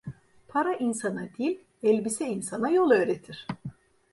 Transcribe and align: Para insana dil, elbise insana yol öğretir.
Para 0.51 0.73
insana 0.85 1.25
dil, 1.35 1.59
elbise 1.83 2.27
insana 2.27 2.69
yol 2.69 2.91
öğretir. 2.91 3.47